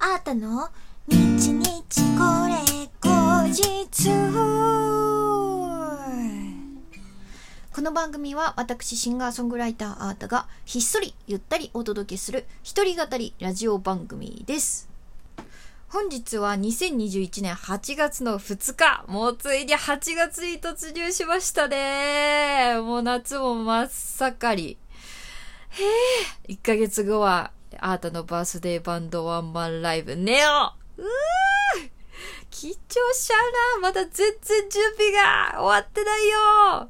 [0.00, 0.68] あーたの？
[1.08, 1.64] 日日
[2.16, 2.54] これ
[3.00, 4.10] 後日
[7.74, 14.88] この番組は私シンガーソングライターアータがひっそりゆったりお届けする一人語りラジオ番組です
[15.88, 19.04] 本日は2021年8月の2日。
[19.08, 22.78] もうついに8月に突入しましたね。
[22.78, 24.76] もう夏も真っ盛り。
[25.70, 25.84] へ
[26.50, 30.72] え、1ヶ月後はアータのバースデーバンドワンマンライブ、ネオ
[31.02, 31.98] うー
[32.50, 33.34] 緊張しちゃ
[33.76, 33.88] うな。
[33.88, 36.88] まだ全然準備が終わってないよ。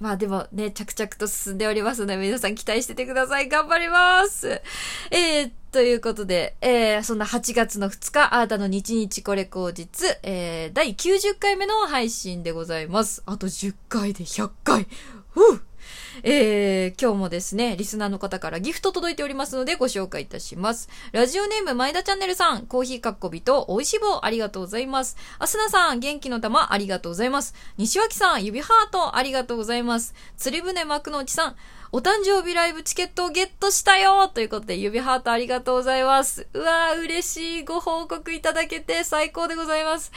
[0.00, 3.48] まあでもね、着々と進んでおりますので、皆さん期待しててください。
[3.48, 4.60] 頑張ります
[5.12, 13.22] えー、ということで、えー、そんな8月の2日、あーたの日日これ口実、えー、第90回目の配信でございます。
[13.26, 14.88] あと10回で100回。
[15.30, 15.62] ふう
[16.22, 20.88] えー、今日もですね、リスナーの方からギフト届いておりますのでご紹介いたします。
[21.12, 25.16] ラジオネーム前田チャンネルさん、コーヒーかっこびと美味しい棒ありがとうございます。
[25.38, 27.54] アスナさん、元気の玉ありがとうございます。
[27.78, 30.14] 西脇さん、指ハートありがとうございます。
[30.36, 31.56] 釣り船幕の内さん、
[31.94, 36.46] お誕生日ライブチケットをゲットしたよということで、指ハートありがとうございます。
[36.54, 40.10] うわー、嬉しいご報告いただけて最高でございます。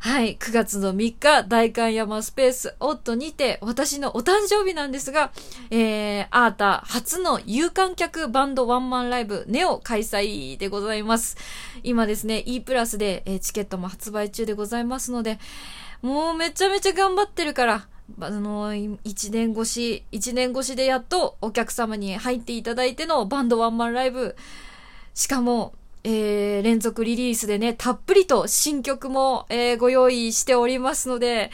[0.00, 5.30] はい、9月の3日、大観山スペースオットにて、私のお誕生日なんですが、
[5.70, 11.36] えー、アータ初の有観客バンドワンマンライブ、ネオ開催でございます。
[11.84, 15.38] 今ですね、E プラスで、えー、チケットも発売中でございますので、
[16.02, 17.86] もうめちゃめちゃ頑張ってるから、
[18.20, 24.36] あの、一年越し、一年越しでやっとお客様に入っていただいてのバンドワンマンライブ。
[25.14, 31.50] しかも、えー、連続リリースでね、たっぷりと新曲も、えー、ご用意しておりますので、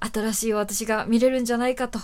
[0.00, 2.00] 新しい私が見れるんじゃないかと、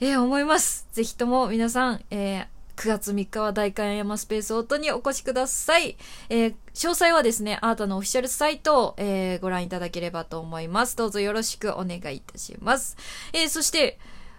[0.00, 0.88] えー、思います。
[0.92, 2.46] ぜひとも皆さん、えー、
[2.76, 5.96] 9月3日は大観山スペースオートにお越しください。
[6.28, 10.94] えー、詳細はですね、アートのオフィシャルサイトを、えー、ご覧いただければと思います。
[10.94, 12.96] どうぞよろしくお願いいたします。
[13.32, 13.98] えー、そして、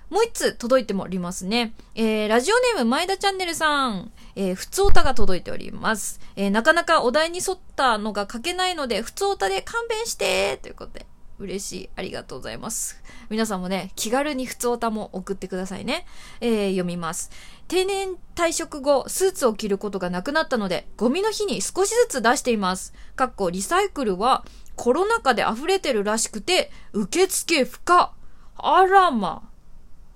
[0.09, 1.73] もう一つ届いておりますね。
[1.95, 4.11] えー、ラジオネーム前田チャンネルさん。
[4.35, 6.21] えー、普通歌が届いております。
[6.35, 11.07] えー、なかなかお題に沿ったのが書けないので、普通歌で勘弁してということで。
[11.39, 11.89] 嬉しい。
[11.95, 13.01] ありがとうございます。
[13.29, 16.05] 皆さんもね、気軽に普通歌も送ってくださいね。
[16.41, 17.29] えー、読みます。
[17.67, 22.93] 定年退職後、スーツを着ることがなくなったので、ゴミの日に少しずつ出しています。
[23.15, 24.45] かっこリサイクルは
[24.75, 28.13] コロナ禍で溢れてるらしくて、受付不可。
[28.55, 29.49] あらま。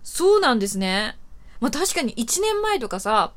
[0.04, 1.18] そうなんですね。
[1.60, 3.34] まあ、確かに1年前とかさ、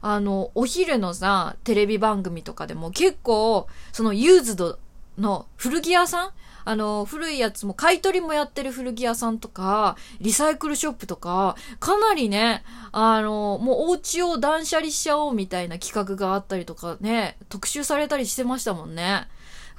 [0.00, 4.78] あの、お昼のさ、テレビ番組とかでも結構、そのユーズド
[5.18, 6.30] の古着屋さん
[6.64, 19.28] あの、古いやつも、買い取りもやってる古着屋さんとか、リサイクルショップとか、かなりね、あの、もうお家を断捨離しちゃおうみたいな企画があったりとかね、特集されたりしてましたもんね。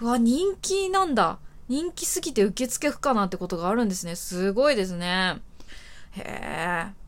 [0.02, 1.40] うわ、人気なんだ。
[1.68, 4.16] 人気すぎて受付不可なんてことがあるんですね。
[4.16, 5.42] すごいですね。
[6.12, 6.99] へえ。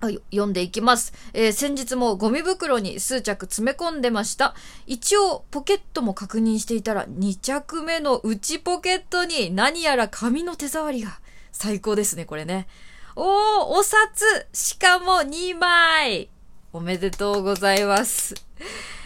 [0.00, 1.12] 読んでいきます。
[1.32, 4.54] えー、先日もゴミ袋に数着詰め込んでました。
[4.86, 11.18] 一応ポケットも確認していたら2着目の内ポケットに何やら紙の手触りが
[11.52, 12.68] 最高ですね、これね。
[13.16, 13.26] おー、
[13.64, 16.28] お札しかも2枚
[16.72, 18.34] おめでとうございます。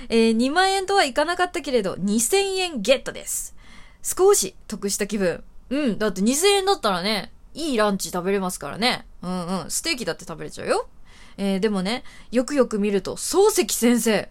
[0.09, 3.55] えー、2万円とはいかなかったけれど2000円ゲットです。
[4.03, 5.43] 少し得した気分。
[5.71, 9.07] うん、だって2000円だったらね、いいランチ食べれますからね。
[9.23, 9.71] うんうん。
[9.71, 10.89] ステーキだって食べれちゃうよ。
[11.37, 14.29] えー、でもね、よくよく見ると、漱石先生。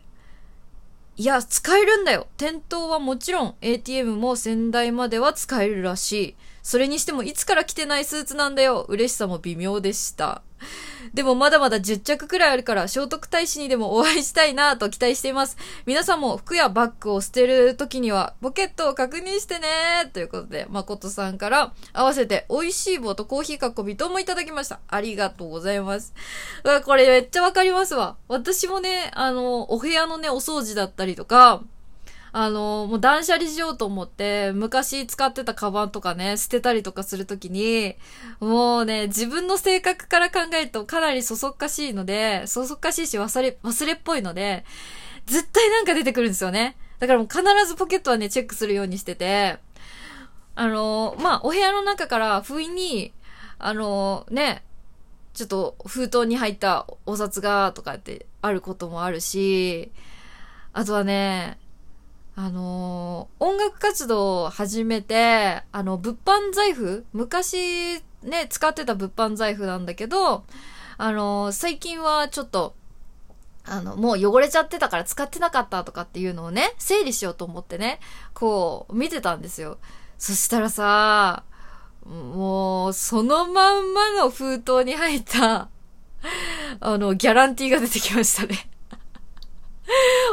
[1.17, 2.27] いや、使えるんだよ。
[2.37, 6.35] 店頭はもちろん、ATM も仙台までは使えるらしい。
[6.63, 8.85] それにしてもいつから着てないスーツなんだよ。
[8.87, 10.41] 嬉しさも微妙でした。
[11.13, 15.57] でもまだまだ10着くらいあるから、聖徳太子にでもお会いしたいなぁと期待しています。
[15.85, 19.67] 皆さんも服やバッグを捨てる時には、ポケットを確認してね
[20.13, 24.79] ということで、誠さんから合わせて美味しい棒とコーヒーかっこびともいただきました。
[24.87, 26.13] ありがとうございます。
[26.63, 28.15] うわ、これめっちゃわかりますわ。
[28.27, 31.63] 私もね、あの、お部屋のね、お掃除だったりとか、
[32.33, 37.95] あの、もう断捨離しようと思って、昔使ってたカバンとかね、捨てたりとかするときに、
[38.39, 44.63] もうね、自分の性格から考えるとかなりそそっかしいので、そそっかしいし忘れ、忘れっぽいので、
[45.25, 46.77] 絶対なんか出てくるんですよね。
[46.99, 49.57] だからもう必ずポケットはね、チェックするようにしてて、
[50.55, 53.13] あの、まあ、お部屋の中から不意に、
[53.59, 54.63] あの、ね、
[55.33, 59.91] ちょっと封筒に入ったお札がとかってあることもあるし、
[60.73, 61.57] あとはね、
[62.43, 70.43] あのー、音楽活動を始めて、あの、物販財布昔ね、使ってた物販財布なんだけど、
[70.97, 72.73] あのー、最近はちょっと、
[73.63, 77.99] あの、もう汚れちゃってたから使ってなかったとかっていうのをね、整理しようと思ってね、
[78.33, 79.77] こう、見てたんですよ。
[80.17, 81.43] そしたらさ、
[82.07, 85.69] もう、そのまんまの封筒に入った、
[86.79, 88.70] あの、ギャランティーが出てきましたね。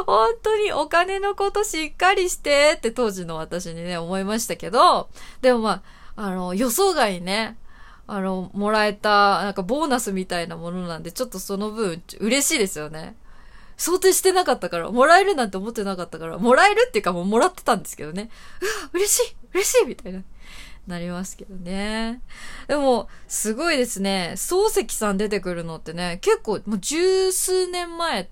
[0.09, 5.07] 本当にお金のことしっかりしてって当時の私にね、思いましたけど、
[5.41, 5.83] でもま
[6.15, 7.57] あ、あの、予想外ね、
[8.07, 13.15] あの、もらえた、なんかボーナスみたいなものなんで、ちょっとその分、嬉しいですよね。
[13.77, 18.31] 想定してなかったから、もらえるなんて思ってなかったから、もらえるっていうかもうもらってたんですけどね。
[18.61, 20.23] うわ、嬉しい嬉しいみたいな。
[20.87, 22.19] なりますけどね。
[22.67, 24.31] でも、すごいですね。
[24.37, 28.27] 漱石さん出てくるのってね、結構、もう十数年前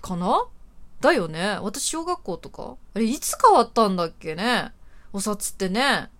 [0.00, 0.48] かな
[1.00, 1.58] だよね。
[1.62, 2.76] 私小学校とか？
[2.94, 4.72] あれ、いつ変わったんだっけね？
[5.12, 6.10] お札ってね。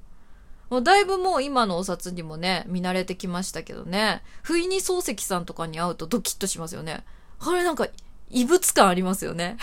[0.71, 4.23] もうだいぶもう今のお札にもね、見慣れてきましたけどね。
[4.43, 7.05] 不意に漱石さんとかに会うとドキッとしますよね。
[7.41, 7.89] あれなんか、
[8.31, 9.57] 異物感ありますよね。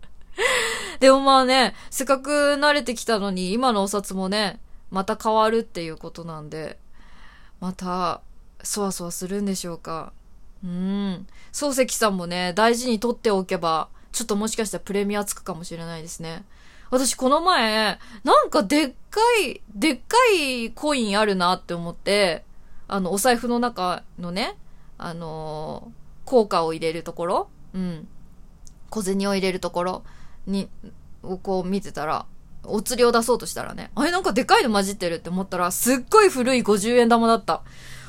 [1.00, 6.78] でもまあね、せっかく慣れてきたのに、今のお札もね、また変わるっていうことなんで、
[7.60, 8.20] また、
[8.62, 10.12] そわそわするんでしょうか。
[10.62, 11.26] うん。
[11.52, 16.44] 漱石さんもね、大事に取っておけば、ちょっともしかしたらプレミアつくかもしれないですね。
[16.90, 22.44] 私この前、なんかでっかい、でっかいコインあるなって思って、
[22.86, 24.56] あの、お財布の中のね、
[24.96, 28.08] あのー、効果を入れるところうん。
[28.90, 30.04] 小銭を入れるところ
[30.46, 30.68] に、
[31.22, 32.26] をこう見てたら、
[32.64, 37.62] お釣りを出そうとしたらね、あれなんかでかいの混じってるって思ったら、すっごい古い50円玉だった。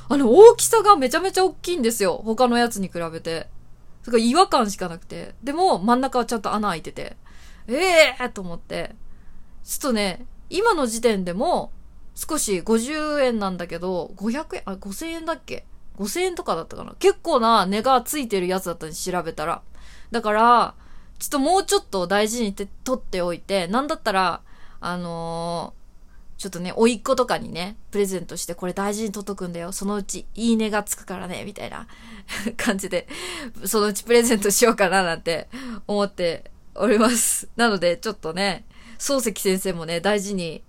[0.07, 2.21] あの、大きさがめちゃめちゃ大きいんですよ。
[2.23, 3.47] 他のやつに比べて。
[4.09, 5.35] すごい違和感しかなくて。
[5.43, 7.15] でも、真ん中はちゃんと穴開いてて。
[7.67, 8.95] ええー、と思って。
[9.63, 11.71] ちょっとね、今の時点でも、
[12.15, 15.67] 少し50円なんだけど、500円、あ、5000円だっけ
[15.99, 19.61] ?5000 円とかだったかな結構な値がついてるやつだったんで調べたら。
[20.09, 20.73] だから、
[21.19, 24.41] ちょっともうちょっと大事にて取っておいて、なんだったら、
[24.81, 25.75] あの
[26.39, 29.73] ちょっとね、甥っ子とかにね、プレゼントしてこれ大事に届くんだよ。
[29.73, 31.85] そのうちいいねがつくからね、みたいな
[32.55, 33.09] 感じで、
[33.65, 35.49] そのうちプレゼントしようかななんて
[35.85, 37.49] 思っております。
[37.57, 38.65] なので、ちょっとね、
[38.99, 40.63] 漱石先生もね、大事に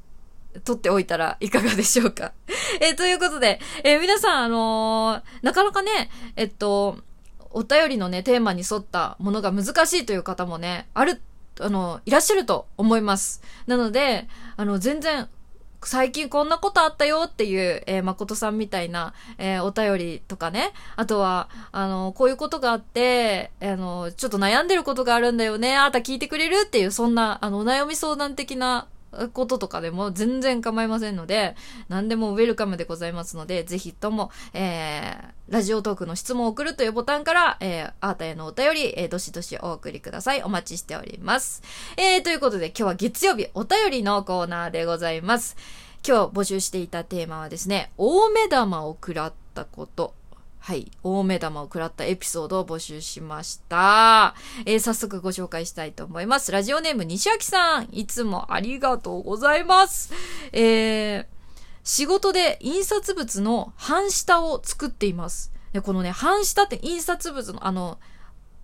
[0.64, 2.32] 取っておいたらいかがでしょうか。
[2.82, 6.98] え、ということで、え、皆さん、あのー、なかなかね、えっと、
[7.50, 11.22] お便りのね、テーマに沿ったものが難しいという方もね、ある、
[11.60, 13.40] あの、いらっしゃると思います。
[13.68, 14.26] なので、
[14.56, 15.28] あの、全然
[15.82, 20.72] 最近こんなことあったよっていう、えー、誠さんみたいな、えー、お便りとかね。
[20.96, 25.76] あとは、あの、こういうことがあって、あの、ちょっと悩んでることがあるんだよね。
[25.76, 28.88] あなた聞いてくれるっていう、そんな、あの、お悩み相談的な
[29.32, 31.56] こととかでも全然構いませんので、
[31.88, 40.42] 何でもウェルカムでございますので、ぜひとも、えー、ラジオトークの質問を送るというボタンから、えー、あーたへのお便り、えー、どしどしお送りください。
[40.42, 41.62] お待ちしております。
[41.96, 45.56] えー、ということで今日は月曜日、お便りのコーナーでございます。
[46.06, 50.19] 今日募集していたテーマはですね、大目玉を食らったこと。
[50.60, 50.90] はい。
[51.02, 54.34] 大目玉を食らったエピソードを募集しました。
[54.66, 56.52] えー、早速ご紹介したいと思います。
[56.52, 57.88] ラジオネーム西脇さん。
[57.92, 60.12] いつもありがとうございます。
[60.52, 61.26] えー、
[61.82, 65.50] 仕事で印刷物の半下を作っています。
[65.72, 67.98] で、このね、半下って印刷物のあの、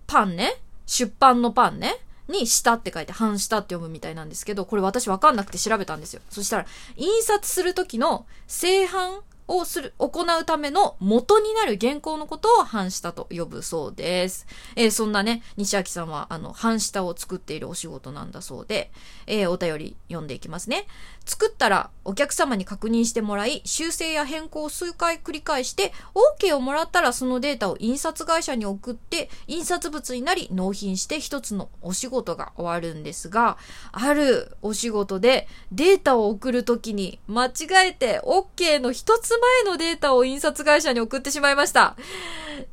[0.05, 0.61] パンね。
[0.85, 1.95] 出版のパンね。
[2.27, 6.21] に下って書いて半下って読むみたいなんですけど、これ私わかんなくて調べたんですよ。
[6.29, 14.45] そしたら、印刷するときの正反をする、行うための元になる原稿のことを半下と呼ぶそうです。
[14.75, 18.91] えー、そんなね、西明さんは、あの、半下を作っているお仕事なんだそうで、
[19.25, 20.87] えー、お便り読んでいきますね。
[21.27, 25.91] 作ったらお客様に確認してもらい、修正や変更を数回繰り返して、
[26.39, 33.57] OK をもらったらそのデータを印刷会社に送って、印刷物になり納品して一つのお仕事が終わるんですが、
[33.91, 41.97] あるお仕事でデータを送るときに間違えて OK の一つ前のデータを印刷会社に送ってしまいました。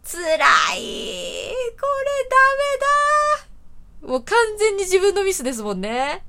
[0.05, 0.37] 辛い。
[0.37, 0.39] これ
[2.31, 2.37] ダ
[4.03, 4.09] メだ。
[4.09, 6.25] もう完全に自分のミスですもんね。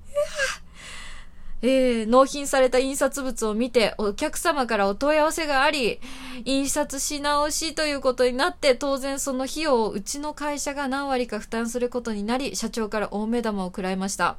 [1.67, 5.99] えー、納品された印刷物を見てお客様からお問い合わせがあり、
[6.45, 14.37] 印刷し直しということになって、当然その費用をうちの会社が何割か負担することになり、社長から大目玉を食らいました。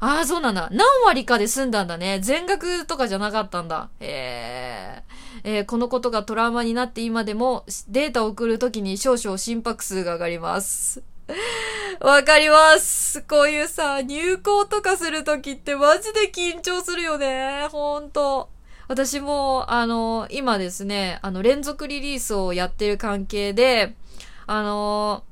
[0.00, 0.68] ああ、そうなんだ。
[0.70, 2.20] 何割かで済んだんだね。
[2.22, 3.88] 全額とかじゃなかったんだ。
[4.00, 11.02] えー、えー、このことがトラウマになって今でもデータを送るときに少々心拍数が上がります。
[12.00, 13.20] わかります。
[13.20, 17.68] こういうさ、入校とかするときってマジで緊張するよね。
[17.70, 18.48] ほんと。
[18.88, 23.96] 私も、あの、今ですね、あの、連続リリースをやってる関係で、
[24.46, 25.24] あの、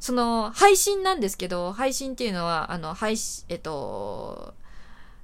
[0.00, 4.54] その、配信なんですけど、配信っていうのは、あの、配信、えっと、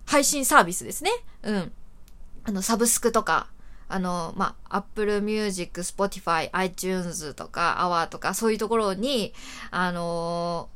[0.06, 1.10] 配信サービスですね。
[1.42, 1.72] うん。
[2.44, 3.48] あの、サブスクとか、
[3.88, 9.34] あの、まあ、Apple Music、Spotify、iTunes とか、Hour とか、そういうところに、
[9.72, 10.68] あの、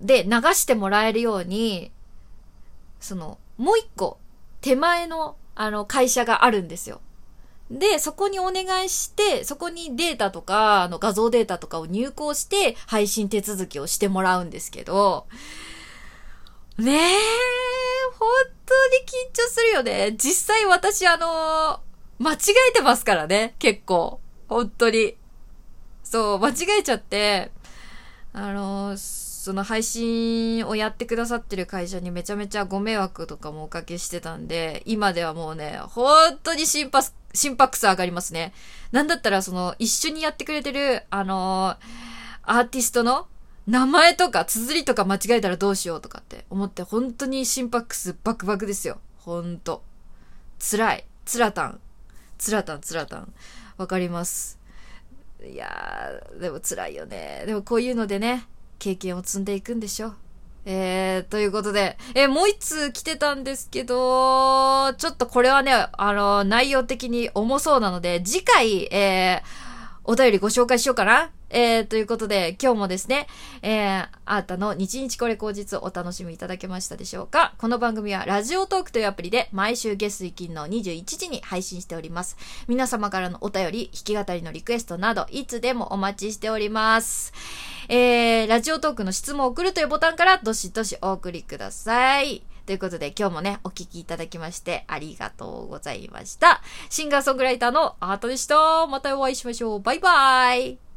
[0.00, 1.90] で、流してもらえるように、
[3.00, 4.18] その、もう一個、
[4.60, 7.00] 手前の、あの、会社があるんですよ。
[7.70, 15.26] で、そこにお願いして、そこにデータとか、あの画像データとかを入稿して、配信手続きをしてもらうんですけど、
[16.78, 17.18] ねえ、
[18.18, 18.28] 本
[18.64, 20.14] 当に緊張するよね。
[20.16, 21.80] 実際私あの、
[22.18, 22.36] 間違
[22.70, 24.20] えてますからね、結構。
[24.48, 25.16] 本当に。
[26.02, 27.50] そう、間違えちゃって、
[28.32, 28.96] あの、
[29.48, 38.52] その配信をやってくださってる会社にめちゃめちゃご迷惑とかもおかけしてたんで、今ではもうね、本当に心拍、心拍数上がりますね。
[38.92, 41.76] なんだったらその一緒にやってくれてる、あの
[42.42, 43.26] アーティストの
[43.66, 48.98] 名前とか綴りとか間違えたらどうしようとかって思って本当に心拍数バクバクですよ。
[49.16, 49.82] ほんと。
[50.58, 51.04] 辛い。
[51.24, 51.80] つらたん。
[52.36, 53.32] つらたん、つらたん。
[53.78, 54.58] わかります。
[55.42, 57.44] いやー、でも辛いよね。
[57.46, 58.46] でもこういうのでね、
[58.78, 60.14] 経験を積んでいくんでしょ。
[60.64, 71.30] えー、ということで、えー、もう一通来てたんですけど、ちょっとこれはね、あの、内容的に重そうなので、次回、えー、お便りご紹介しようかな。
[71.50, 73.26] えー、ということで、今日もですね、
[73.62, 82.36] えー、あーたの日日これ口実お楽しみいただけましたでしょうかこの番組はラジオトークというアプリで毎週月水金の21時に配信しております。
[82.68, 87.32] 皆様からのお便り、弾き語りのリクエストなど、いつでもお待ちしております。
[87.88, 92.42] えー、ラジオトークの質問を送るというボタンからどしどしお送りください。
[92.66, 96.60] ということで今日もね、お聴きいただきましてありがとうございました。
[96.90, 98.86] シンガーソングライターのアートでした。
[98.86, 99.80] またお会いしましょう。
[99.80, 100.87] バイバイ。